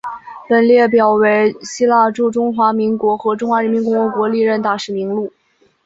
[0.49, 5.31] 本列表为希腊驻中华民国和中华人民共和国历任大使名录。